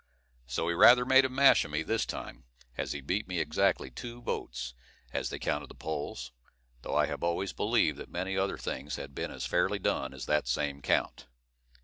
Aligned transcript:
So 0.47 0.67
he 0.67 0.73
rather 0.73 1.05
made 1.05 1.25
a 1.25 1.29
mash 1.29 1.63
of 1.63 1.69
me 1.69 1.83
this 1.83 2.07
time, 2.07 2.45
as 2.75 2.91
he 2.91 3.01
beat 3.01 3.27
me 3.27 3.37
exactly 3.37 3.91
two 3.91 4.19
votes, 4.19 4.73
as 5.13 5.29
they 5.29 5.37
counted 5.37 5.67
the 5.69 5.75
polls, 5.75 6.31
though 6.81 6.95
I 6.95 7.05
have 7.05 7.21
always 7.23 7.53
believed 7.53 7.99
that 7.99 8.09
many 8.09 8.35
other 8.35 8.57
things 8.57 8.95
had 8.95 9.13
been 9.13 9.29
as 9.29 9.45
fairly 9.45 9.77
done 9.77 10.11
as 10.15 10.25
that 10.25 10.47
same 10.47 10.81
count. 10.81 11.27